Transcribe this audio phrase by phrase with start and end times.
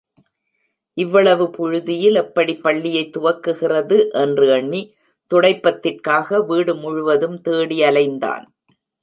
[0.97, 4.81] இவ்வளவு புழுதியில் எப்படி பள்ளியைத் துவக்குகிறது என்று எண்ணி,
[5.31, 8.43] துடைப்பத்திற்காக, வீடு முழுவதும் தேடி அலைந்தான்.